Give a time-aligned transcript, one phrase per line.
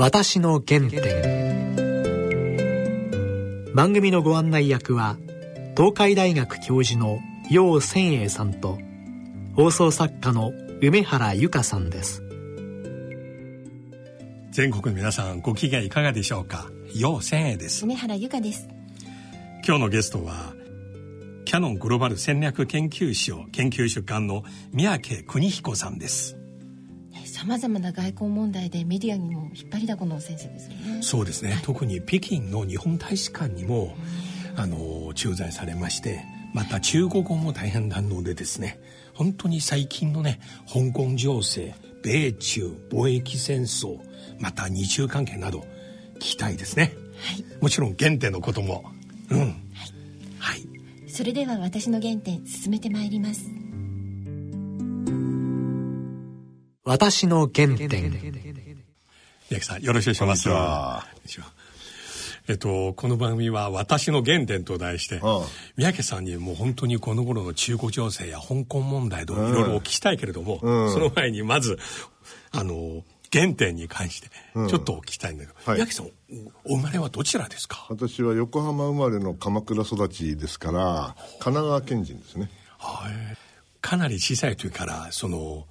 [0.00, 1.74] 私の原点。
[3.74, 5.16] 番組のご案内役は
[5.76, 7.18] 東海大学教授の
[7.50, 8.78] 楊千栄さんと
[9.56, 12.22] 放送作家の梅原由香さんです。
[14.52, 16.70] 全国の皆さんご機嫌いかがでしょうか？
[16.94, 17.84] 楊千栄です。
[17.84, 18.68] 梅原由香です。
[19.66, 20.54] 今日のゲストは
[21.44, 26.37] キャノングローバル戦略研究所研究主幹の三宅邦彦さんです
[27.38, 31.02] さまざまな外交問題でメディアにも引っ張りだこの先生ですよね。
[31.02, 33.94] そうですね、はい、特に北京の日本大使館にも、
[34.56, 38.80] あの駐在されましてまた中国語も大変堪能でですね
[39.14, 44.00] 本当に最近のね香港情勢米中貿易戦争
[44.40, 45.60] また日中関係など
[46.16, 48.82] 聞きたいですね、はい、もちろん原点のことも。
[49.30, 49.38] うん。
[49.38, 49.52] はい、
[50.40, 53.48] はい、それでは私の原点進めてまいります
[56.88, 58.10] 私の原点。
[59.50, 61.40] 八木さんよろしくお願いします
[62.48, 65.20] えっと、この番組は「私の原点」と題して
[65.76, 71.78] 三宅さんにもう本当にこの頃の中国情勢や香港問題といろいろお聞きしたいけれども、うん、その前にまず
[72.52, 76.06] あの原点に関してちょっとお聞きしたいんだけど、うんはい、八木さん
[76.64, 77.86] お生まれはどちらですか？
[77.90, 82.50] 私は横浜生まれの鎌倉育ちですから神奈川県人ですね。
[82.78, 83.36] はい
[83.82, 85.66] かなり小さい時からその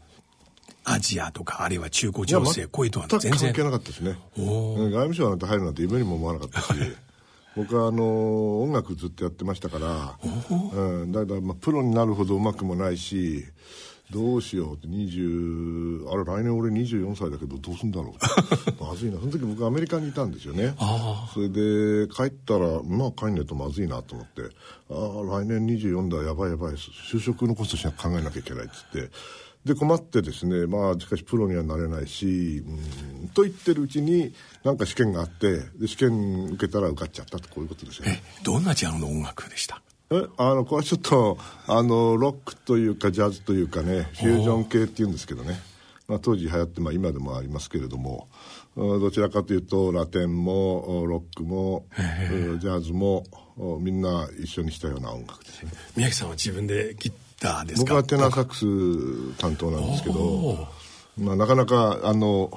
[0.89, 3.31] アジアとかあるいは中古情勢こういうのは全然。
[3.37, 4.17] 関係なかったですね。
[4.37, 6.61] 外務省なんて入るなんて夢にも思わなかった。
[6.61, 6.67] し
[7.57, 10.17] 僕はあの音楽ずっとやってましたから、
[10.51, 13.45] うん、だからまあプロになるほどうまくもないし
[14.11, 18.13] どうしようって20あれ来年俺24歳だけどどうすんだろう。
[18.81, 19.19] まずいな。
[19.19, 20.73] その時僕アメリカにいたんですよね。
[21.33, 24.43] それで帰ったらまあ帰んねえとまずいなと思って
[24.89, 24.93] あ
[25.35, 29.09] あ来年24だやばいやばい就職のことしか考えなきゃいけないっつって
[29.67, 38.23] で困ってですねまあしかしプロにはなれないしうんと言ってるうちになんか試験があってで試験受けたら受かっちゃったとこういうことですよね。
[38.43, 39.81] どんなジャンルの音楽でした？
[40.09, 45.59] えあのこれはちょっとあのロックというかジャズというかねフュージョン系っていうんですけどね、
[46.07, 48.29] まあ、当時流行って、まあ、今でもありますけれども
[48.75, 51.85] どちらかというとラテンもロックも
[52.59, 53.25] ジャズも
[53.81, 55.71] みんな一緒にしたような音楽ですね。
[55.95, 57.93] 宮城さんは自分でギターですか？
[57.93, 60.67] 僕はテナーサックス担当なんですけど、
[61.17, 62.51] まあ、なかなかあの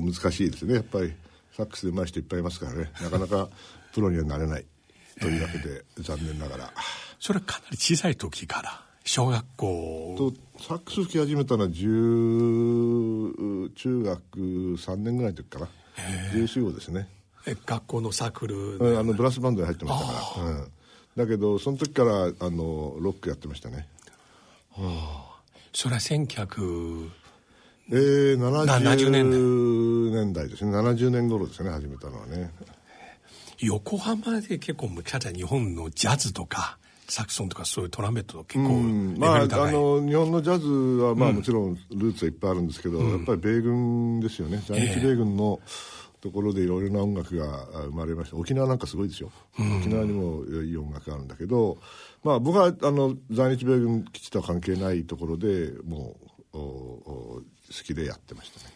[0.00, 0.74] 難しいですね。
[0.74, 1.12] やっぱり
[1.56, 2.90] サックスで上手い人いっぱいいますからね。
[3.02, 3.48] なかなか
[3.92, 4.64] プロにはなれない。
[5.20, 6.72] というわけで、えー、残念ながら。
[7.20, 8.82] それはかなり小さい時から？
[9.04, 10.14] 小学校。
[10.16, 11.82] とサックス吹き始めたのは中
[14.02, 15.68] 学3年ぐらいの時かな。
[16.34, 17.08] 14号ですね。
[17.46, 20.70] え学校のサークルあのブラスバンドに入ってましたから、うん、
[21.16, 23.76] だけどその時からあのロックやってましたね。
[23.76, 24.01] はあ
[25.72, 27.10] それは1900
[27.90, 30.72] えー、70年代年代ですね。
[30.72, 32.50] 70年頃ですね始めたのはね。
[33.58, 38.70] 横浜で結構むちゃくちゃ日本のジャズとかサクソンとかそういうトランペット結構
[39.18, 44.62] まあ、あの日本のジャズはまあもちろんルーツはいっぱいあるんですけど、うん、やっぱり米軍ですよね。
[44.66, 45.60] 在日米軍の
[46.22, 48.36] ところでいろいろな音楽が生まれました。
[48.36, 51.78] 沖縄なんかすごいですよ、うん、沖縄にもいい音楽があるんだけど、
[52.22, 56.16] まあ、僕はあの在日米軍基地とは関係ないところでも
[56.52, 57.42] う好
[57.84, 58.72] きでやってましたね。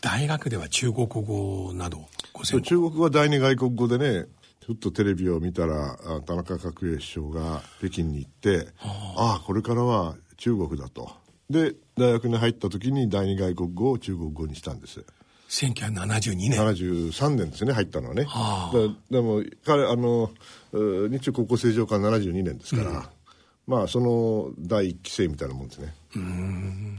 [0.00, 2.06] 大学では中国語など
[2.62, 4.26] 中国語は第二外国語でね
[4.60, 11.10] ちょっとテレビを見たら田中角栄首相が北京に行ってああこれからは中国だと。
[11.50, 15.04] で大学に入った時に第二外国語を中国語にしたんです
[15.50, 16.52] 1972年。
[16.52, 20.30] 73年ですね入ったのはね、はあ、でも彼あの
[20.72, 23.02] 日中国交正常化72年ですから、うん、
[23.66, 25.92] まあその第一期生みたいなもんですね。
[26.14, 26.98] うん。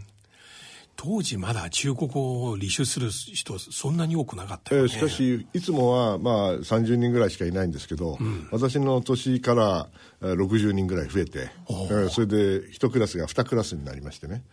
[0.97, 9.87] 当時まだ中国語を履修する人そんなに多くなかったよ、ね、えー、しかしいつもはまあ30人ぐらいしかいないんですけど、うん、私の年から
[10.21, 12.35] 60人ぐらい増えて、えー、それで
[12.67, 14.43] 1クラスが2クラスになりましてね。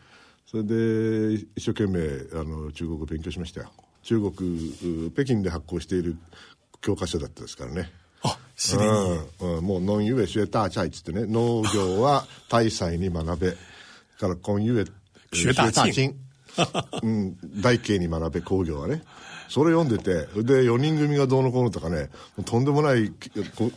[0.47, 2.01] それで一生懸命
[2.33, 3.71] あの中国語を勉強しましたよ
[4.03, 6.17] 中国北京で発行している
[6.81, 7.91] 教科書だったですからね。
[8.23, 8.91] あすでに、
[9.41, 11.27] うん、もう「農業へ学大チャイ」っつってね。
[11.27, 13.57] 農業は大祭に学べ。
[14.19, 14.85] から「今ゆへ
[15.33, 16.17] 学大チン」
[17.03, 19.03] うん、大慶に学べ工業はね。
[19.49, 22.11] それ読んでてで4人組がどうのこうのとかね
[22.45, 23.11] とんでもない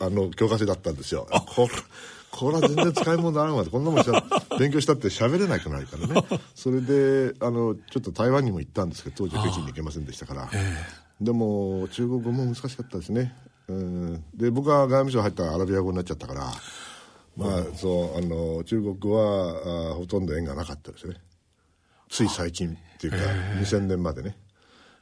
[0.01, 1.27] あの教科書だったんですよ。
[1.55, 1.69] これ
[2.31, 4.23] これは全然使い物にならんわこんなもんしゃ
[4.57, 6.23] 勉強したって喋れなくなるからね。
[6.55, 10.49] それであのちょっと台湾にも行ったんですけど当時は北京に行けませんでしたから、
[11.19, 13.35] でも中国語も難しかったですね。
[13.67, 14.23] うん。
[14.33, 16.51] で僕は外務省入ったらアラビア語になっちゃったから
[17.35, 21.15] まあそうあの中国語はあほとんど縁がなかったですね。
[22.09, 23.17] つい最近っていうか
[23.59, 24.37] 2000年までね。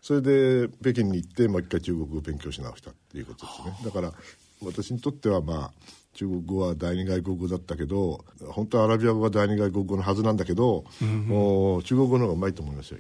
[0.01, 3.77] それで北京に行ってもう一回中国語を勉強し直したっていうことですね。
[3.85, 4.13] だから
[4.61, 5.71] 私にとってはまあ
[6.19, 12.97] 中国語は第二外国語だったけど本当はアラビア語が第二外国語のはずなんだけど、もう中国語の方がうまいと思いますよ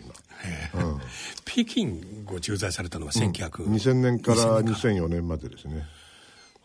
[0.73, 0.99] 今、うん、
[1.43, 5.83] 北京ご駐在されたのは1900、うん、2000年から2004年までですね。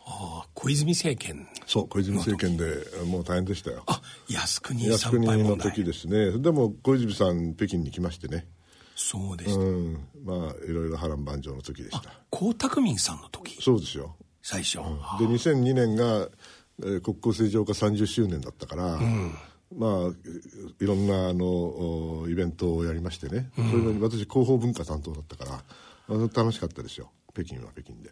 [0.06, 1.48] ああ小泉政権。
[1.66, 2.66] そう小泉政権で
[3.04, 3.82] もう大変でしたよ。
[3.88, 6.38] あ靖国靖国の時ですね。
[6.38, 8.46] でも小泉さん北京に来ましてね。
[8.94, 12.12] そうでした、うん、まあいろいろ波乱万丈の時でした。
[12.30, 13.60] 江沢民さんの時。
[13.60, 14.14] そうですよ
[14.46, 16.28] 最初、うん、で2002年が、
[16.82, 19.34] えー、国交正常化30周年だったから、うん、
[19.74, 19.90] まあ
[20.84, 25.64] いろんなあのイベントをやりましてね、うん、それに私広報文化担当だったか
[26.10, 27.10] ら楽しかったですよ。
[27.32, 28.10] 北京は北京で。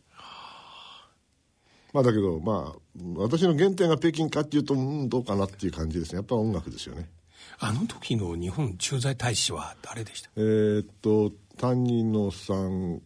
[1.93, 2.79] まあだけどまあ
[3.17, 6.17] 私の原点が北京かっていうとうんどうかなっていう感じですね。
[6.17, 7.11] やっぱ音楽ですよね。
[7.59, 10.31] あの時の日本駐在大使は誰でした？
[10.37, 13.03] えー、っと谷野さん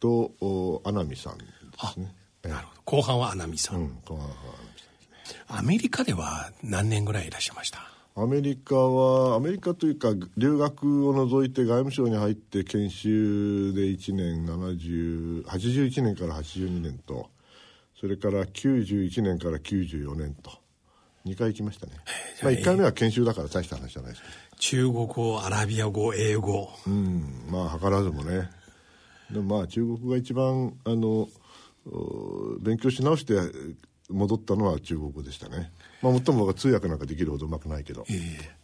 [0.00, 1.44] と穴見さんで
[1.92, 2.82] すねなるほど。
[2.98, 5.44] 後半は穴見さん、うん、後半は穴見さんね。
[5.48, 7.80] アメリカでは何年ぐらいいらっしゃいました？
[8.16, 17.30] アメリカはアメリカというか留学を除いて外務省に入って研修で1年70 81年から82年と
[17.98, 20.50] それから91年から94年と
[21.24, 21.92] 2回行きましたね、
[22.42, 24.34] まあ、1回目は研修だから大した話じゃないですけど。
[24.58, 26.68] 中国語アラビア語英語。
[26.86, 28.50] うんまあ図らずもね。
[29.30, 31.28] でもまあ中国が一番あの
[32.60, 33.34] 勉強し直して
[34.08, 35.72] 戻ったのは中国語でしたね。
[36.02, 38.60] まあもっとも通訳なんかできるほどうまくないけど、えー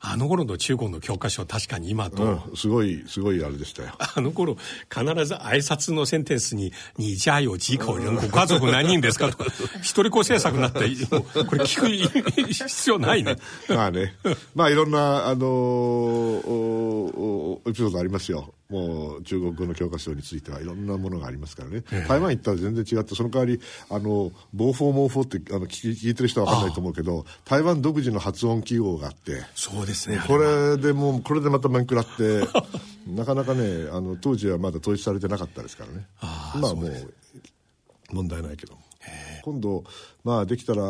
[0.00, 3.94] あの頃の中国の教科書確かに今と、うん、すごいすごいあれでしたよ。
[3.98, 4.56] あの頃
[4.88, 9.46] 必ず挨拶のセンテンスに「に家有几口人ご家族何人ですか?」とか
[9.82, 10.84] 一人子政策になってこ
[11.56, 11.88] れ聞く
[12.52, 13.36] 必要ないね。
[13.68, 14.14] まあね。
[14.54, 16.40] まあいろんなあの
[17.66, 32.46] エピソードありますよもう中国語の教科書についてはいろんなものがありますからね、え台湾行ったら全然違ってその代わりあのボーフォーモーフォーってあの聞聞いてる人は分かんないと思うけど台湾独自の発音記号があってそうですねこれでもうこれでまた面食らって
[33.08, 36.06] なかなかねあの当時はまだ統一されてなかったですからね。
[36.54, 37.12] 今はもう
[38.10, 38.76] 問題ないけど。
[39.42, 39.84] 今度
[40.24, 40.82] まあできたら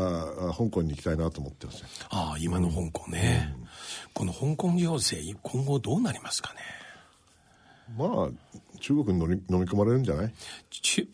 [0.57, 3.69] 香港に行きたいなと思ってますああ今の香港ね、うん、
[4.13, 6.61] この香港行政今後どうなりますかね
[7.97, 8.29] まあ
[8.81, 10.33] 中国に飲み飲み込まれるんじゃない？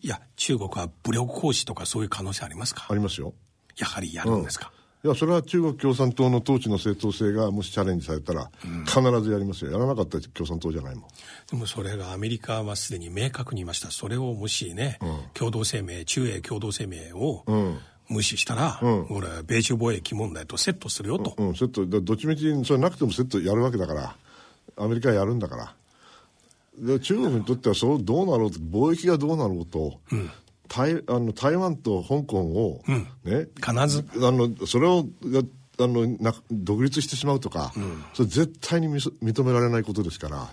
[0.01, 2.87] いや中国は武力行使とかそういう可能性ありますか？
[2.89, 3.33] ありますよ。
[3.77, 4.71] やはりやるんですか、
[5.03, 8.49] うん、いやそれは中国共産党の統治の正当性がもしチャレンジされたら、
[8.85, 9.71] 必ずやりますよ。
[9.71, 11.03] やらなかったら共産党じゃないもん。
[11.49, 13.91] でもそれがアメリカはすでに明確に言いました。
[13.91, 17.79] それをもしね、うん、共同声明中英共同声明を、うん。
[18.07, 21.33] 無視したら、うん、俺は米中貿易問題とセットするよと。
[21.39, 24.15] うん、セット、どっちみちそれなくてもセットやるわけだから、
[24.77, 25.73] アメリカはやるんだから。
[26.77, 30.31] で中国にとってはそうどうなろうと貿易がどうなろうと、うん、
[30.67, 34.05] 台あの台湾と香港を、うん、ね必ず。
[34.25, 35.05] あのそれを
[35.77, 40.49] あのな独立してしまうとか、うん、それ絶対に認められないことですから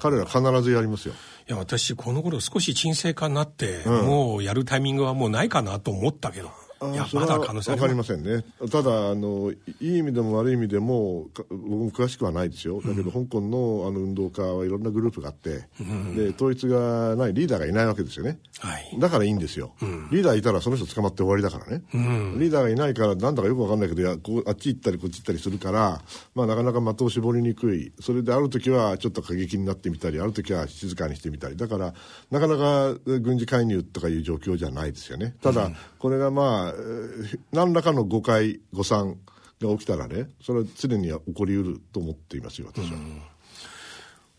[0.00, 1.14] 彼ら必ずやりますよ。
[1.48, 6.50] いや私この頃少し沈静化になって、もうやるタイミングはもうないかなと思ったけど
[6.82, 8.44] いやまだ可能性りませんね。
[8.70, 12.80] ただあのいい意味でも悪い意味でも僕も詳しくはないですよ。
[12.82, 26.02] だけど、香港のあの運動家はいろんなグループがあって、うん、で統一がないリーダーがいないわけですよね、はい、だからいいんですよ、うん、リーダーいたらその人捕まって終わりだからね、うん、リーダーがいないからなんだかよく分かんないけどやこうあっち行ったりこっち行ったりするから、
[26.34, 27.92] まあ、なかなか的を絞りにくい。
[28.00, 31.56] それである時はちょっと過激になってみたりある時は静かにしてみたり。
[31.56, 31.94] だから
[32.30, 35.34] なかなか軍事介入とかいう状況じゃないですよね。
[35.42, 36.74] ただ、これがまあ
[37.52, 39.18] 何らかの誤解誤算
[39.60, 42.98] が起きたらねそれは常に起こりうると思っていますよ私は。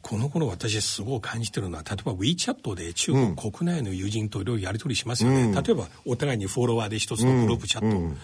[0.01, 8.17] この頃私すごい感じてるのは例えば WeChat で中国国内の友人といろいろやり取りしますよね、うん、例えばお互いにフォロワーで一つのグループチャット、うん、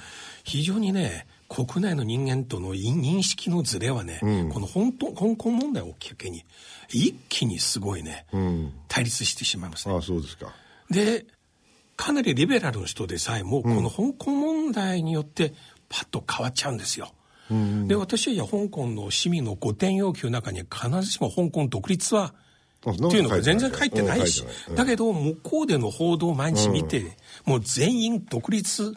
[0.45, 6.45] 非常にね国内の人間との認識のズレはね、うん、この本当香港問題をきっかけに
[6.89, 8.25] 一気にすごいね、
[8.87, 9.95] 対立してしまいますね。
[9.95, 10.53] あそうですか。
[10.89, 11.25] で
[11.95, 15.53] かなりリベラルの人でさえも、この香港問題によって
[15.89, 17.13] パッと変わっちゃうんですよ。
[17.51, 22.33] うん、で私はいや香港の市民の5点要求の中に必ずしも香港独立は
[22.89, 24.43] っていうのが全然書いてないし、
[24.75, 27.11] だけど向こうでの報道を毎日見て、うん、
[27.45, 28.93] もう全員独立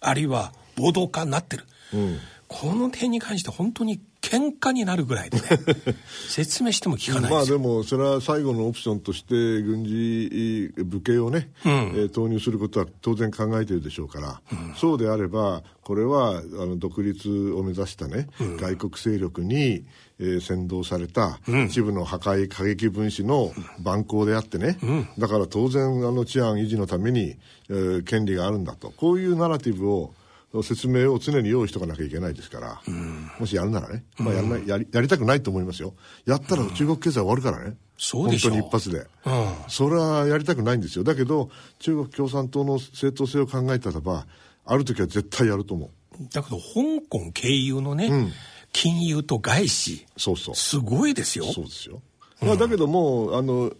[0.00, 5.44] あるいは暴動化になってる、うん、この点に関して本当に結喧嘩になるぐらいでね
[6.28, 19.84] 説明しても聞かないまあでもそれは最後のオプションとして軍事武器をね、うん、えー、投入することは当然考えているでしょうから、うん、そうであればこれはあの独立を目指したね、うん、外国勢力に、
[20.18, 23.52] えー、先導された一部の破壊過激分子の
[23.82, 24.78] 蛮行であってね、
[25.18, 27.36] だから当然あの治安維持のために、
[27.68, 28.92] えー、権利があるんだと。
[28.96, 30.14] こういうナラティブを
[30.62, 35.94] 説明を常に用意しとかなきゃいけないですから、うん、もしやるならね、まあやらない、やり、やりたくないと思いますよ。
[36.26, 37.76] やったら中国経済終わるからね。
[37.98, 41.04] そうでしょ本当に一発で、うん、それはやりたくないんですよ。
[41.04, 44.26] だけど、中国共産党の正当性を考えたらば、
[44.64, 45.90] ある時は絶対やると思う。
[46.32, 48.32] だけど、香港経由のね、うん、
[48.72, 50.06] 金融と外資。
[50.16, 50.54] そうそう。
[50.54, 51.44] すごいですよ。
[51.46, 52.02] そうですよ。
[52.40, 53.72] まあ、だけどもう、あの、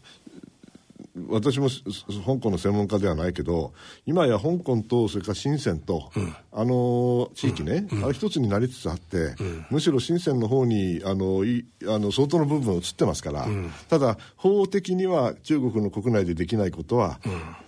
[1.28, 3.72] 私も香港の専門家ではないけど
[4.04, 13.46] 今や香港とそれから深センと、うん、あの地域ね、うん、あれ一つになりつつあって、うん、むしろ深センの方にあのいあの相当の部分移ってますから、
[13.88, 17.20] ただ法的には中国の国内でできないことは、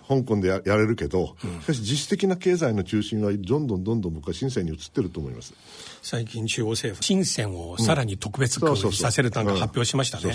[0.07, 5.53] 香港でやれるけど、しかし実質的な経済の中心はどんどんどんどん僕は深センに移ってると思います。
[6.01, 10.33] 最近中央政府、深センをさらに特別区にさせるなんか発表しましたね。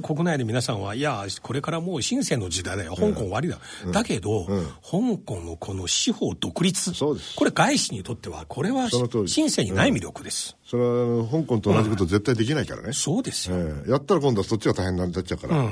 [0.00, 3.58] 国内で皆さんは、いや、これからもう深センの時代だよ、香港終わりだ。
[3.84, 6.92] うん、だけど、うん、香港のこの司法独立、
[7.36, 8.88] これ外資にとっては、これは
[9.26, 10.56] 深センにない魅力です。
[10.64, 12.92] それは香港と同じこと絶対できないからね。
[12.92, 15.70] そうですよ、えー、やったら今度はそっちが大変になっちゃうから。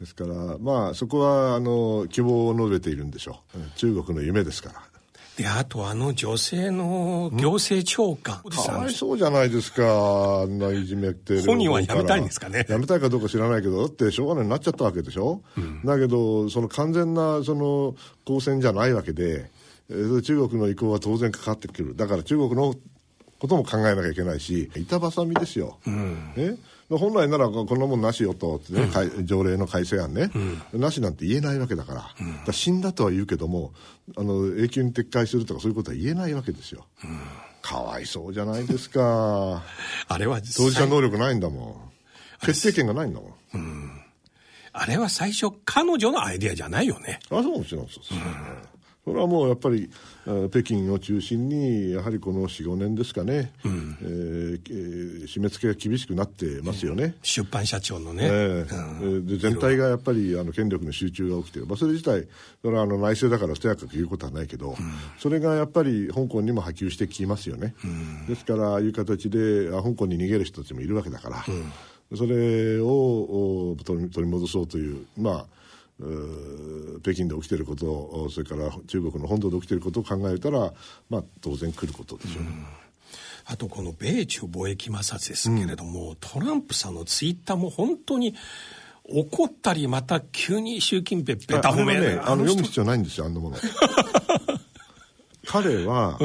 [0.00, 4.91] ですから、まあ、そこはあの希望を述べているんでしょう、中国の夢ですから。
[5.36, 8.42] で、あとあの女性の行政長官。
[8.42, 10.42] かわいそうじゃないですか。
[10.42, 12.66] あんないじめって本人は辞めたいんですかね。
[12.68, 15.42] 辞めたいかどうか知らないけど、だってしょうがないになっちゃったわけでしょ。
[15.56, 17.94] うん、だけど、その完全な、その、
[18.26, 19.50] 公選じゃないわけで、
[19.88, 21.96] 中国の意向は当然かかってくる。
[21.96, 22.74] だから中国の
[23.38, 25.78] ことも考えなきゃいけないし、板挟みですよ。
[25.86, 26.56] うん、ね
[26.88, 30.30] 本来ならこんなもんなしよと、ねうん、条例の改正案ね、
[30.72, 33.72] うん、なしなんて言えないわけだから,、うん、から死んだとは言うけども
[34.16, 36.86] あの永久に撤回するとかそういうことは言えないわけですよ、
[37.62, 39.62] かわいそうじゃないですか。
[40.08, 41.92] あれは当事者能力ないんだもん。
[42.42, 43.90] 決定権がないんだもん、うん、
[44.72, 47.20] あれは最初彼女のアイデアじゃないよね。
[47.30, 48.20] あそうもちろんそうです、ね、
[49.04, 49.90] それはもうやっぱり
[50.50, 59.00] 北京を中心にやはりこの45年ですかね、うん、えー、締め付けが厳しくなってますよね、うん、出版社長のね、えー。
[59.00, 62.28] うん、で全体がやっぱりあの権力の集中が起きてる、まあ、それ自体
[62.62, 64.76] それはあの内政だからとやかく言うことはないけど、
[65.18, 67.74] それがやっぱり香港にも波及してきますよね、
[68.28, 71.44] ですからああいう形で香港に逃げる人たちもいるわけだから、
[72.16, 75.46] それを取り戻そうというまあ
[77.02, 80.72] 北京で起きていることそれから中国の本土で起きていることを考えたら、
[81.10, 82.48] まあ、当然来ることでしょう、ね、
[83.46, 88.34] あとこの米中貿易摩擦ですけれども、うん、トランプさんのツイッターも本当に
[89.04, 93.56] 怒ったりまた急に習近平ベタ褒めねあの読む必要ないんですよあんなもの。
[95.44, 96.18] 彼は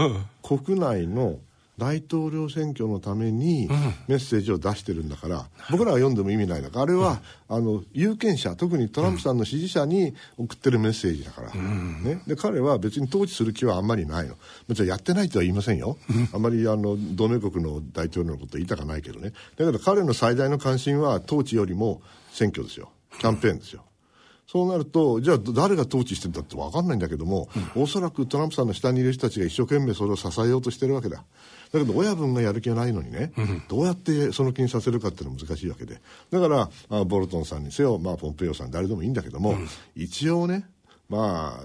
[0.44, 1.40] 国内の
[1.78, 3.68] 大統領選挙のために
[4.08, 6.78] メッセージを出してるんだから、僕らが読んでも意味ないだか。
[6.78, 14.36] らあれは、あの有権者特にトランプさんの支持者に送ってるメッセージだから、ね、で彼は別に統治する気はあんまりないの。
[14.68, 15.98] もちろんやってないとは言いませんよ、
[16.34, 16.42] あん。
[16.42, 19.32] まりあの同盟国の大統領のこと言いたかないけどね。
[19.58, 22.92] だけど彼の最大の関心は統治よりも選挙ですよ。
[23.20, 23.84] キャンペーンですよ
[24.48, 31.18] そうなると、じゃあ誰が統治してるんだって分かんないんだけども、うん、おそらくトランプさんの下にいる人たちが一生懸命それを支えようとしてるわけだ。
[31.18, 36.00] だけど親分がやる気がないのにね、うん、どうやってその気にさせるかっていうのは難しいわけで。
[36.32, 40.66] だから、あボルトンさんにせよ、まあ、ポンペイオさん誰でもいいんだけども、うん、一応ね、
[41.10, 41.64] まあ、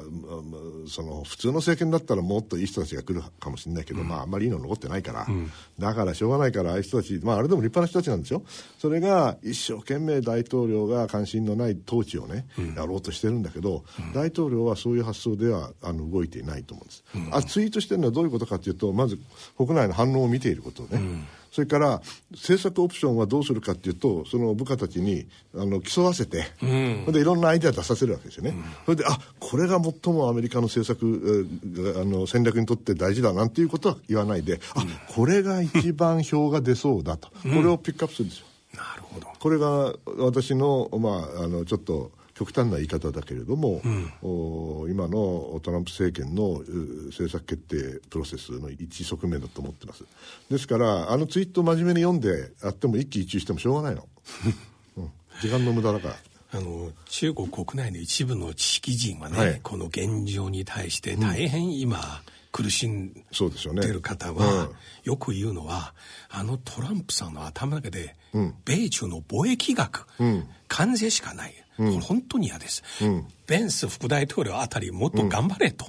[0.89, 8.43] その普通の政権だったらもっといい人たちが来るかもしれないけど、うん、まああんまりいいの残ってないから、うん、だからしょうがないからああいう人たち、まああれでも立派な人たちなんですよ。
[8.79, 13.85] それが一生懸命大統領が関心のない統治をね、うん、やろうとしてるんだけど、
[14.15, 17.05] 大統領はそういう発想ではあの動いていないと思うんです。
[17.33, 19.19] あツイートしてるのはどういうことかというと、まず
[19.57, 21.01] 国内の反応を見ていることね。
[21.53, 31.47] それから政策オプションはどうするかっていうとその部下たちにあの競わせて、うん、でいろんなアイデア出させるわけですよね、うん、それであこれが最もアメリカの政策
[32.01, 34.63] あの戦略にとって大事だなんていうことは言わないで、うん、あ
[35.15, 38.47] これが一番票が出そうだと、これをピックアップするんですよ。
[38.75, 39.27] なるほど。
[39.39, 46.59] これが私の,、まあ、あのちょっと極端な言い方だけれども、うん、今のトランプ政権の
[47.07, 50.05] 政策決定プロセスの一側面だと思ってます。
[50.51, 54.09] ですからあのツイートを真面目に読んであっても一喜一憂してもしょうがないの、
[54.99, 56.17] うん、時間の無駄だから。
[56.55, 64.69] あの中国国内の一部の知識人はね、はい、この現状に対して大変今、苦しんでる方は、
[65.03, 65.95] よく言うのは
[66.29, 68.17] あのトランプさんの頭の中で、
[68.67, 70.07] 米中の貿易額、
[70.69, 72.83] 関税しかない、これ本当に嫌です、
[73.47, 75.87] ベンス副大統領あたりもっと頑張れと。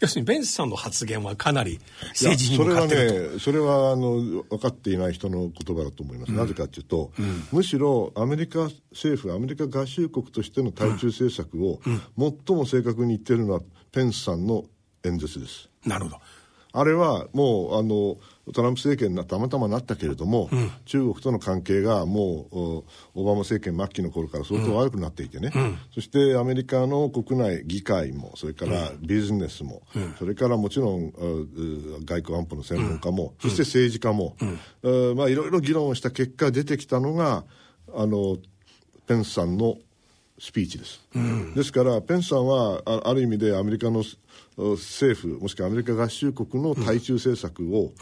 [0.00, 6.32] 要するにベンスさんの発言はかなり政治に向かってるとそれはね、それはあの分かっていない人の言葉だと思います。
[6.32, 11.80] うん、なぜかというと、うん、むしろアメリカ政府、アメリカ合衆国としての対中政策を、
[12.18, 13.60] 最も正確に言っているのは
[13.92, 14.64] ペンスさんの
[15.04, 15.68] 演説です。
[15.84, 16.16] なるほど。
[16.72, 18.16] あれはもうあの
[18.52, 31.12] トランプ政権にたまたまなったけれども、うん、中国との関係がもうオバマ政権末期の頃から相当悪くなっていてね、うん、そしてアメリカの国内議会もそれからビジネスも、うん、それからもちろん
[32.04, 34.36] 外交安保の専門家も、そして政治家も、
[35.16, 37.44] まあ、いろいろ議論をした結果出てきたのが
[37.94, 38.36] あの
[39.06, 39.76] ペンスさんの
[40.40, 41.00] スピーチです、
[41.54, 44.02] ですからペンスさんはある意味でアメリカの
[44.56, 47.92] 政府もしくはアメリカ合衆国の対中政策を、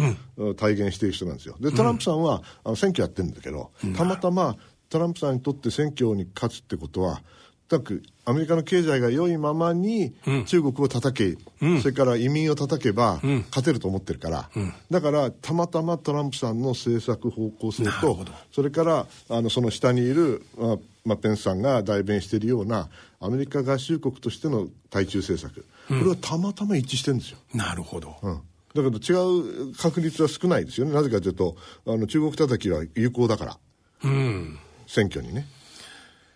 [0.54, 1.56] 体現している人なんですよ。
[1.60, 4.56] でトランプさんは、あの選挙やってるんだけど、たまたま
[4.88, 7.22] トランプさんにとって選挙に勝つってことは
[7.68, 10.14] とくアメリカの経済が良いままに
[10.46, 18.18] 中国を叩け、うん、それから移民を叩けば勝てると思ってるから、うん、だからたまたまトランプさんの政策方向性と
[18.52, 20.76] それからあのその下にいる、まあ
[21.08, 22.88] まあ、ペンスさんが代弁しているような
[23.20, 27.38] アメリカ合衆国としての対中政策、これはたまたま一致してるんですよ。
[27.54, 28.40] なるほど、うん
[28.74, 30.92] だけど違う確率は少ないですよね。
[30.92, 33.58] なぜかというと、あの中国叩きは有効だから。
[34.04, 34.58] うん。
[34.86, 35.46] 選挙にね。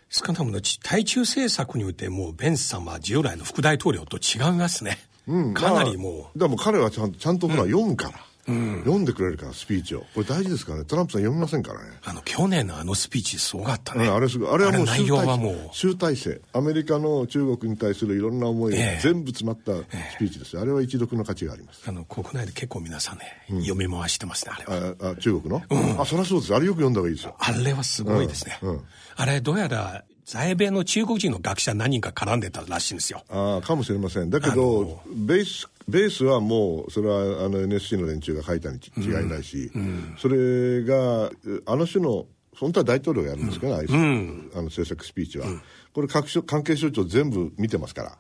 [0.08, 4.98] 少なくとも対中政策においてもうベンスさんは従来の副大統領と違いますね。
[5.26, 6.38] うん、かなりもう。
[6.38, 8.10] でも彼はちゃんと、ちゃんとほら、読むから。
[8.10, 10.00] うん、読んでくれるからスピーチを。
[10.14, 10.84] これ大事ですからね。
[10.84, 11.90] トランプさん読みませんからね。
[12.04, 14.50] あの去年のあのスピーチすごかったね、あれすごい。
[14.50, 16.40] あれはもう内容はもう集大成。
[16.52, 21.82] アメリカの中国に対するいろんな思いが全部詰まったスピーチです、えー、あれは一読の価値があります。
[21.86, 24.94] あの国内で結構皆さんね、うん、読み回してますねあれは。
[25.00, 26.54] ああ中国の、うん、あそりゃそうです。
[26.54, 27.36] あれよく読んだ方がいいですよ。
[27.38, 28.80] あれはすごいですね、うん、
[29.16, 33.22] あれどうやら在米の中国人の学者何人か絡んでたらしいんですよ。
[33.28, 34.30] ああ、かもしれません。
[34.30, 41.30] だけど、ベース、ベースはもう、それはあの NSC の連中が書いたに違いないし、うんうん、それが、
[41.66, 42.26] あの種の、
[42.56, 45.46] 本当は大統領がやるんですけど、うん、あの政策スピーチは。
[45.92, 48.18] これ各所、関係省庁全部見てますから。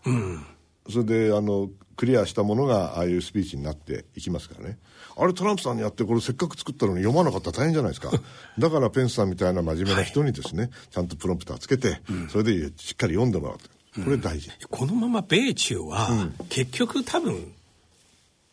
[0.90, 4.78] それで、あの、クリアしたものが、ああいうスピーチになっていきますからね。
[5.16, 8.10] あれトランプさんにやってこれせっかく作ったのに読まなかったら大変じゃないですか。
[8.58, 13.58] だからペンスさんみたいな真面目な人にですね、はい、ちゃんとプロンプターつけて、うん、それでしっかり読んでもらう
[14.04, 17.52] これ大事、うん、このまま米中は、結局多分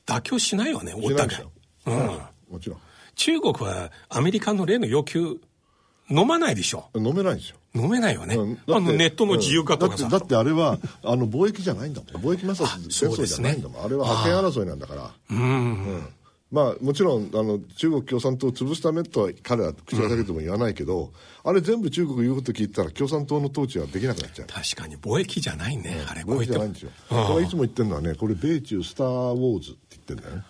[0.06, 1.42] 妥協しないよねお互い。
[1.86, 2.20] うん、
[2.52, 2.80] もちろん。
[3.16, 5.40] 中国はアメリカの例の要求
[6.10, 6.90] 飲まないでしょ。
[6.96, 12.22] 飲めないですよ飲めないよね、うん、あのネットの自由化とかさ、だってあれはあの貿易じゃないんだもん。
[12.22, 13.78] 貿易摩擦戦争じゃないんだもん。
[13.78, 15.12] あ,、ね、あれは覇権争いなんだから。
[15.30, 15.44] うん、う
[15.98, 16.08] ん。
[16.52, 21.10] まあ、もちろんあの中国共産党を潰すためとは彼は口が裂けても言わないけど、うん、
[21.44, 24.48] あれ全部中国言うこと聞いたら共産党の統治はできなくなっちゃう。
[24.48, 26.92] 確かに貿易じゃないね、うん、あれ貿易じゃないんですよ。
[27.10, 30.44] これいつも言ってるのはねこれ米中スター・ウォーズって言ってるんだよね、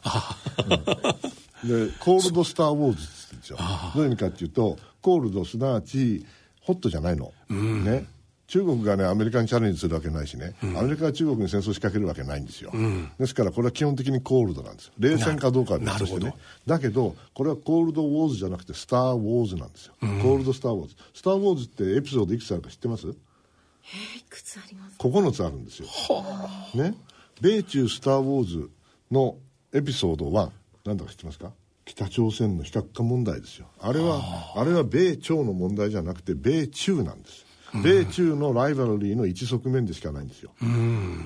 [1.64, 3.58] うん、でコールド・スター・ウォーズってですよ。
[3.96, 6.26] どういう意味かっていうとコールドすなわち
[6.62, 8.06] ホットじゃないの、ね。
[8.48, 14.94] 中国がね、アメリカにチャレンジするわけないしね、うん、アメリカが中国に戦争仕掛けるわけないんですよ、うん、ですからこれは基本的にコールドなんですよ。
[14.98, 16.34] 冷戦かどうかは別としてね。
[16.66, 19.94] だけど、これはコールドウォーズじゃなくてスター・ウォーズなんですよ。
[20.02, 20.96] うん、コールド・スター・ウォーズ。
[21.14, 23.08] スター・ウォーズってエピソードいくつあるか知ってます？
[23.08, 23.16] えー、い
[24.28, 25.88] くつあります？9つあるんですよ。
[26.74, 26.96] ね。
[27.42, 28.70] 米中スター・ウォーズ
[29.12, 29.36] の
[29.74, 30.50] エピソード1、
[30.86, 31.52] なんだか知ってますか？
[31.90, 33.66] 北朝鮮の非核化問題ですよ。
[33.82, 34.22] あれは、
[34.56, 37.46] あれは米朝の問題じゃなくて米中なんです。
[37.84, 40.52] 米中のライバルリーの一側面でしかないんですよ。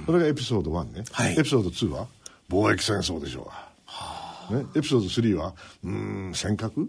[0.06, 1.04] それがエピソード1ね。
[1.12, 2.08] はい、エピソード2は
[2.49, 3.52] 貿易戦争でしょ
[4.52, 4.56] う。
[4.56, 6.88] ね、エピソード3は、うん、尖閣？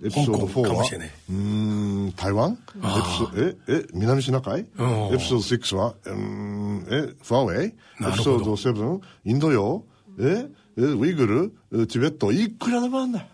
[0.00, 0.84] エピソード4は、
[1.28, 2.52] うん、台湾？
[2.52, 2.82] エピ
[3.18, 4.60] ソえ、え、南シナ海？
[4.60, 7.66] エピソード6は、うん、え、ファーウェイ？
[7.66, 9.84] エピソード7、インド洋？
[10.20, 11.86] え、え、ウイグル？
[11.86, 13.26] チベット、いくらでもあんだよ。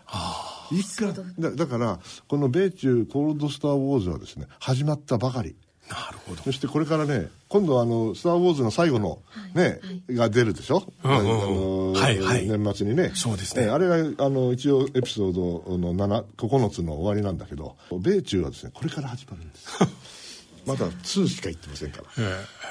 [0.71, 1.13] いくら？
[1.13, 5.55] だだからこの米中コールドスター・ウォーズはですね始まったばかり。
[5.89, 6.41] なるほど。
[6.41, 9.19] そしてこれからね今度あの「スター・ウォーズ」の最後の
[9.53, 13.11] ね、はい、が出るでしょ、うんうん、あのはいはい、年末にね。
[13.13, 19.67] そうですね、あれがあの一応エピソードの9つの終わりなんだけど米中はですねこれから始まるんです
[20.65, 22.07] まだ2しか言ってませんから。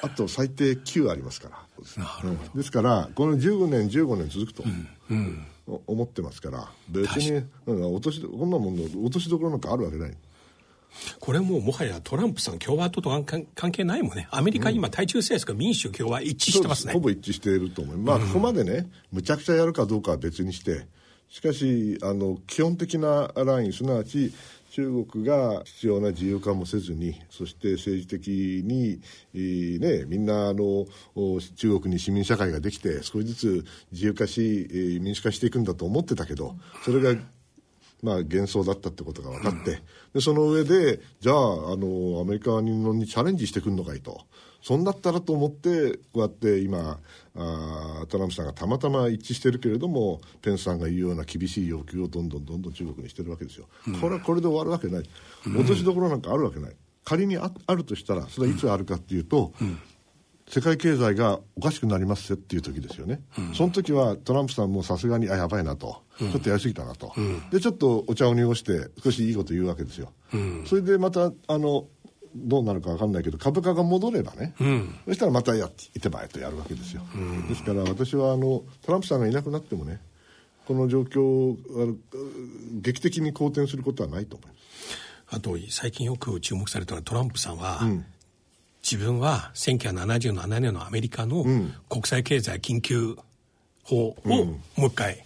[0.03, 1.57] あと最低9ありますから。
[1.97, 5.47] なるほど、うん、ですからこの15年15年続くと、うんうん。
[5.87, 6.69] 思ってますから。
[6.89, 10.17] 別に落としこんなもんの落としどころなんかあるわけない。
[11.19, 16.93] これももはやトランプさん、共和党と関係ないもんね、アメリカ、今、対中政策、民主、共和、一致してますね。
[16.93, 20.87] ほぼ一致していると思います、まあ、ここまでね、むちゃくちゃやるかどうかは別にして、
[21.29, 24.33] しかし、あの基本的なライン、すなわち、
[24.75, 29.01] 中国が必要な自由化もせずに、そして政治的に、
[29.79, 30.85] ね、みんなあの
[31.55, 37.21] 中国に市民社会ができて、少しずつ自由化し、民主化していくんだと思ってたけど、それが
[38.03, 39.81] まあ、幻想だったってことが分かって、
[40.13, 44.23] でその上でじゃああのアメリカにチャレンジしてくるのかいと。
[44.65, 46.99] そんだったらと思ってこうやって今
[47.37, 55.05] あトランプさんがたまたま一致してるけれどもペンスさんが言うような厳しい要求をどんどんどんどん中国にしてるわけですよ、うん、これはこれで終わるわけない。
[55.47, 59.79] 落としどころなんかあるわけない、仮にああるとしたらそれはいつあるかっていうと、うん。
[60.49, 70.13] 世界経済がおかしくなりますよっていう時ですよね、うん、その時はトランプさんもさすがにあやばいなと、うん、ちょっとやりすぎたなと、うん、でちょっとお茶を濁して少しいいこと言うわけですよ、
[70.67, 71.87] それでまたあの
[72.35, 74.55] どうなるか分かんないけど株価が戻ればね、
[75.07, 77.03] そしたらまたやっていてまえとやるわけですよ、
[77.49, 80.01] ですから私はあのトランプさんがいなくなってもね
[80.67, 81.57] この状況
[82.81, 84.65] 劇的に好転することはないと思います。
[85.31, 87.81] あと最近よく注目されたのはトランプさんは、
[88.83, 91.45] 自分は1977年のアメリカの
[91.89, 93.17] 国際経済緊急
[93.83, 94.17] 法を
[94.77, 95.25] もう一回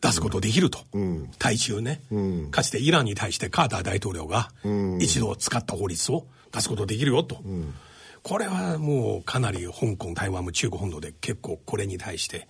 [0.00, 4.50] 出すことできると、うん、対中ね、うん、かつてイランに対してカーター大統領が
[4.98, 7.74] 一度使った法律を出すことできるよと、うん、
[8.22, 12.48] これはもうかなり香港台湾も中国本土で結構これに対して、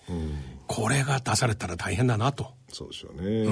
[0.67, 3.47] これが出されたら大変だなとそうですよね、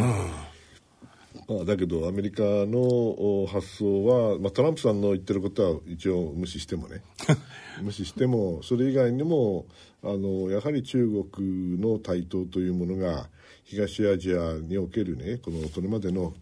[1.48, 7.02] まあ、だけどアメリカの発想は、まあ、トランプさんの言ってることは一応無視してもね。
[7.82, 9.66] 無視してもそれ以外にも
[10.04, 13.30] あのやはり中国の台頭というものが
[13.64, 16.34] 東アジアにおけるねこのそれまでの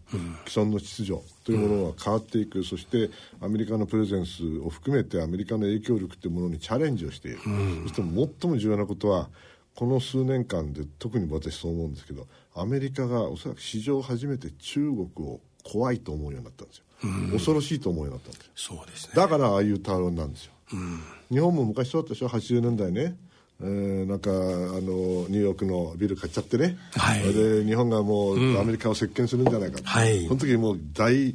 [0.46, 8.02] 既存の秩序というものが変わっていく、うん、そしてアメリカのプレゼンスを含めてアメリカの影響力というものにチャレンジをしている、うん、そして
[8.40, 9.28] 最も重要なことは
[9.74, 18.76] この数年間で特に私そう思うんですけどアメリカがおそらく史上初めて中国を怖いと思うようになったんですよ、うん、恐ろしいと思うようになったんですよ。
[18.76, 23.16] そうです、ね、だからああいうタロンなんですよ、うん、日本も昔そうだったでしょ？80年代ね。
[23.58, 31.34] えー、なんかあのニューヨークのビル買っちゃってね、はい、で日本がもうアメリカを席巻するんじゃないかと、はい、この時もう大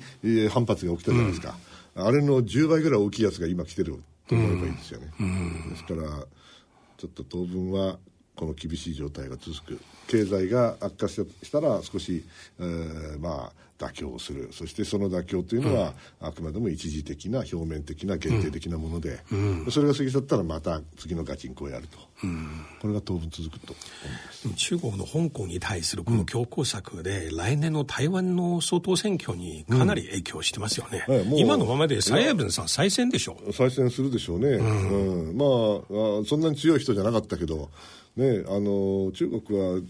[0.50, 1.56] 反発が起きたじゃないですか、
[1.96, 6.02] うん、あれの10倍ぐらい大きいやつが今来てると思えばいいですよね、うん、ですから
[6.98, 7.98] ちょっと当分は
[8.42, 9.80] この厳しい状態が続く。
[10.08, 12.26] 経済が悪化したら少し、
[12.60, 14.50] えー、まあ妥協する。
[14.52, 23.74] そしてその妥協というのは、うん、あくまでも一時的な表面的な限定的なもので、うん、それが過ぎ去ったらまた次のガチンコをやると、うん、これが当分続くと
[24.56, 31.06] 中国の香港に対するこの強硬策で、来年の台湾の総統選挙にかなり影響してますよね、
[31.38, 33.38] 今のままで蔡英文さん再選でしょ。
[33.52, 35.38] 再選するでしょうね、うん。
[35.38, 37.70] まあそんなに強い人じゃなかったけど
[38.18, 39.82] ね、あの中国は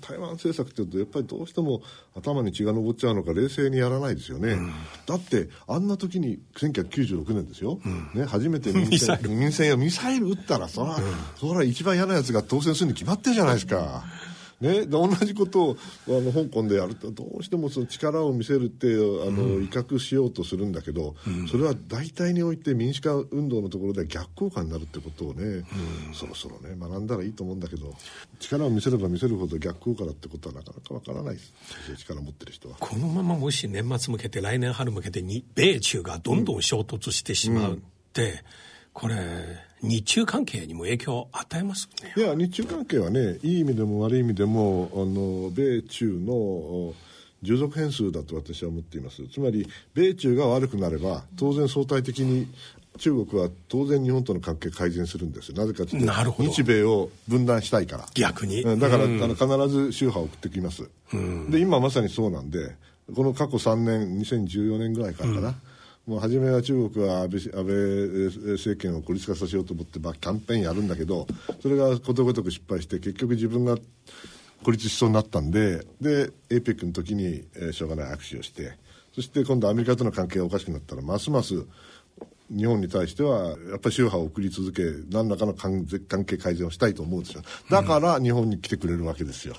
[0.00, 1.82] 台湾政策っていうとやっぱりどうしても
[2.16, 4.72] 頭に血が上っちゃうのか冷静にやらないですよね、うん、
[5.04, 11.02] だってあんな時に1996年ですよ、うん、ね、初めて民 戦民戦やミサイル撃ったらそら、うん、
[11.36, 14.04] そら一番嫌なやつが当選するに決まってるじゃないですか。
[14.60, 15.76] ね、同じことを
[16.08, 27.94] あの香港でやるとどうしてもその力を見せるってあの、威嚇しようとするんだけど、うん、それは大体において民主化運動のところでは逆効果になるってことをね、うん、そろそろね学んだらいいと思うんだけど
[28.38, 31.52] 力を見せれば見せるほど逆効果だってことはなかなかわからないです。
[31.96, 32.76] 力を持ってる人は。
[32.78, 37.78] このままもし年末向けて来年春向けてに米中がどんどん衝突してしまうっ
[38.12, 38.44] て、
[39.00, 39.16] これ
[39.82, 42.12] 日中関係にも影響を与えますね。
[42.16, 46.92] いや日中関係はねいい意味でも悪い意味でもあの米中の
[47.42, 49.26] 従属変数だと私は思っています。
[49.28, 52.46] つまり米中が悪くなれば当然相対的に
[52.98, 58.06] 中国は当然日本との関係改善するんですなぜかというと日米を分断したいから。
[58.14, 58.62] 逆に。
[58.78, 62.76] だから、うん、あの必ず宗派を送ってきます、うん、で今まさにそうなんで
[63.14, 65.54] この過去3年2014年ぐらいからかな、うん
[66.10, 71.28] もう初めは中国は安倍安倍政権を孤立化させようと思って、まあ、キャンペーンやるんだけど
[71.62, 73.76] それがことごとく失敗して結局自分が
[74.64, 78.72] 孤立しそうになったんでで APEC の時に、えー、しょうがない握手をして
[79.14, 81.64] そして今度アメリカとの関係がおかしくなったらますます
[82.50, 84.82] 日本に対してはやっぱり宗派を送り続け
[85.16, 89.54] 何らかの関係改善をしたいと思うんですよだから日本に来てくれるわけですよ。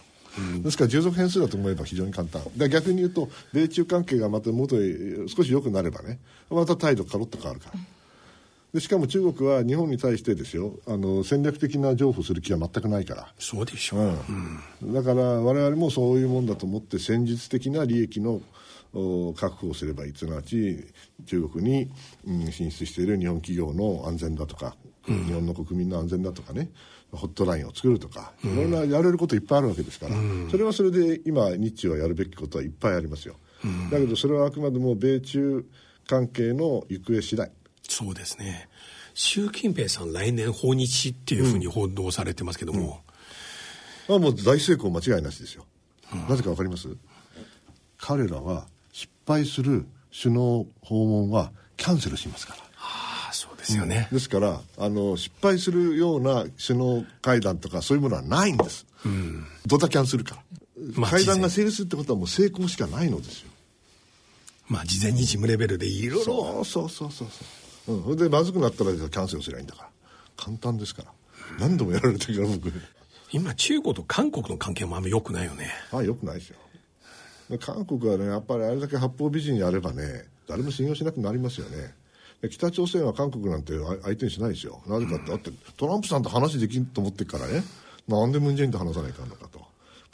[0.63, 2.41] ですから従属変数だと思えば非常に簡単。
[2.56, 7.80] で逆に言うと米中関係がまた元へ少し良くなればねまた態度がカロッと変わるから。
[8.74, 13.28] でしかも中国は日本に対してですよあの戦略的な譲歩する気は全くないから。
[13.38, 14.17] そうでしょう、
[14.84, 18.41] うん、だから我々もそういうもんだと思って戦術的な利益の
[19.36, 20.13] 確保すればいい。
[20.15, 20.86] すなわち
[21.26, 21.91] 中国に、
[22.26, 26.70] うん、進出している日本企業の安全だとか、うん、日本の国民の安全だとかね
[27.12, 33.36] ホットラインを作るとか、いろんなやれることいっぱいあるわけですから、うん、それはそれで今日中はやるべきことはいっぱいありますよ、
[33.91, 35.65] だけどそれはあくまでも米中
[36.08, 37.52] 関係の行方次第。
[37.88, 38.69] そうですね。
[39.13, 43.02] 習近平さん来年訪日っていうふうに報道されてますけども、
[44.08, 45.65] うん、あもう大成功間違いなしですよ、
[46.13, 46.88] うん、なぜか分かります？
[47.97, 49.86] 彼らは失敗する
[50.17, 52.60] 首脳訪問はキャンセルしますから
[53.62, 60.41] ですよね、うん、ですからあの失敗するような首脳会談とかそういうものはないんです、うん、ドタキャンするから、
[60.95, 63.52] まあ、会談が成立するってことはもう成功しかないのですよ。
[64.67, 66.63] まあ事前に事務レベルでいろいろ。
[66.65, 67.28] そうそうそうそ
[67.88, 68.00] うう。
[68.00, 69.89] ん、それでまずくなったらキャンセルすればいいんだから。
[70.38, 71.12] 簡単ですから。
[71.60, 72.71] 何度もやられてるから僕。
[73.32, 75.71] 今中国と韓国の関係もあんま良くないよね。
[75.91, 76.56] あ良くないですよ。
[77.60, 81.93] 韓国はねやっぱりあれだけ八方美人やればね誰も信用しなくなりますよね
[82.49, 84.82] 北朝鮮は韓国なんて相手にしないですよ。
[84.88, 87.63] なぜかって、だってトランプさんと話できんと思ってからね。
[88.08, 89.62] なんでムン・ジェインと話さないかんのかと。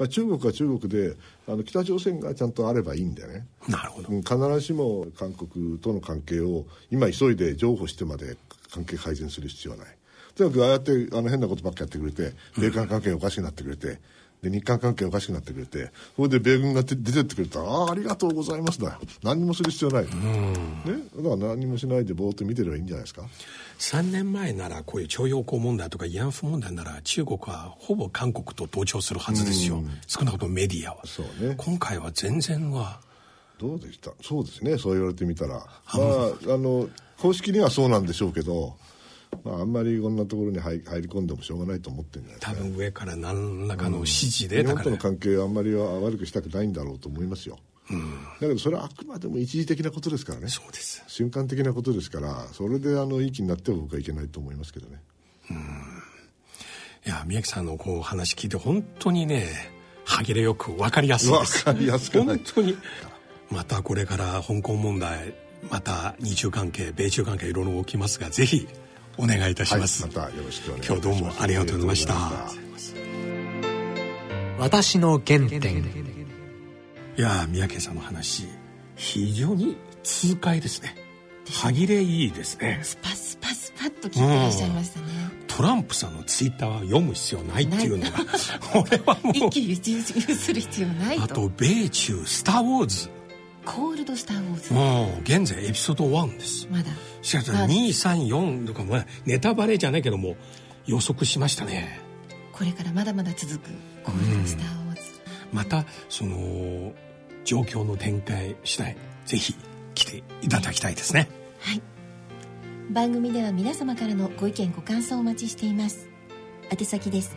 [0.07, 1.15] 中国は中国で
[1.47, 3.47] あの北朝鮮がちゃんとあればいいんだよね。
[3.67, 4.09] なるほど。
[4.09, 8.37] 必ずしも韓国との関係を今急いで譲歩してまで
[8.71, 9.87] 関係改善する必要はない。
[10.35, 13.99] とにかくああやってあの変なことばっかやってくれて米韓関係おかしくなってくれて、
[14.43, 20.11] で日韓関係おかしくなってくれてそれで米軍が出てってくれたら「ああありがとうございますだ」何もする必要ない、ね、
[21.15, 23.23] だから何もしないでぼーっと見てればいいんじゃないですか
[23.79, 29.83] ？3年前ならこういう徴用工問題とか慰安婦問題なら中国はほぼ韓国と同調するはずですよ。
[30.05, 31.01] 少なくともメディアは。
[31.05, 31.55] そうね。
[31.57, 32.99] 今回は全然は。
[33.59, 34.11] どうでした？
[34.21, 34.77] そうですね。
[34.77, 35.55] そう言われてみたら。
[35.55, 38.75] まああの公式にはそうなんでしょうけど
[39.43, 47.57] まあ、あんまりこんなところに入り込んでもしょうがないと思ってるんじゃないですか、多分上から何らかの指示で、うん、日本との関係はあんまりは悪くしたくないんだろうと思いますよ、
[47.89, 50.49] うん、だけどそれはあくまでも一時的なことですからね。
[50.49, 51.03] そうです。
[51.07, 55.01] 瞬間的なことですからそれであのいい気になっては僕はいけないと思いますけどね。
[55.51, 55.57] うん。
[55.57, 59.47] いや宮城さんのこう話聞いて本当にね
[60.03, 61.63] 歯切れよく分かりやすいです。
[61.63, 62.77] 分かりやすく本当に。
[63.49, 65.33] またこれから香港問題
[65.71, 68.67] また日中関係米中関係いろいろ起きますがぜひ
[69.17, 71.01] お願いいたします、はい、またよろしくお願いします。
[71.01, 72.15] 今日どうもありがとうございました。
[74.59, 75.83] 私の原点。
[77.17, 78.47] いや三宅さんの話
[78.95, 80.95] 非常に痛快ですね。
[81.49, 82.79] 歯切れいいですね。
[82.83, 85.05] スパスパスパッと聞いてらっしゃいましたね、
[85.41, 88.11] うん、トランプさんのツイッターは読む必要ないっていうのが
[88.71, 89.33] これ はもう。
[89.33, 91.23] 一気にする必要ないと。
[91.23, 93.09] あと米中スター・ウォーズ
[93.67, 94.73] コールドスター・ウォーズ。
[94.73, 94.77] う
[95.19, 96.67] ん現在エピソード1です。
[96.71, 96.85] まだ。
[97.21, 100.37] しかし234とかもネタバレじゃないけども
[100.85, 101.99] 予測しましたね。
[102.53, 103.69] これからまだまだ続く
[104.03, 105.01] コールドスター・ウォーズ、
[105.51, 106.93] またその
[107.43, 109.53] 状況の展開次第ぜひ
[109.93, 111.29] 来ていただきたいですね。
[111.59, 111.81] はい。
[112.89, 116.07] 番組では皆様からのご意見ご感想をお待ちしています。
[116.71, 117.35] 宛先です。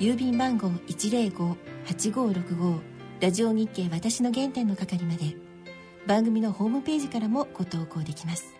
[0.00, 2.80] 郵便番号105-8565
[3.20, 5.36] ラジオ日経私の原点の係まで
[6.10, 8.52] 番組のホームページからもご投稿できます。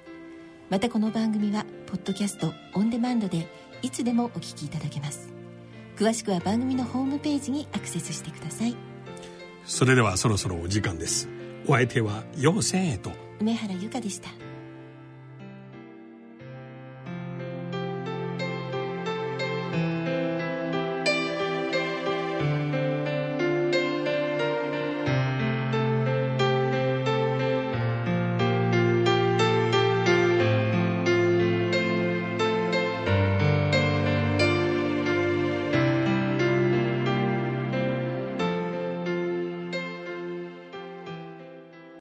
[0.69, 3.49] またこの番組はポッドキャストオンデマンドで
[3.83, 5.33] いつでもお聞きいただけます。
[5.97, 8.77] 詳しくは番組のホームページにアクセスしてください。
[9.65, 11.29] それではそろそろお時間です。
[11.67, 13.11] お相手は陽千恵と
[13.41, 14.29] 梅原由香でした